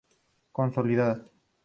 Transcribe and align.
consolidas 0.55 1.21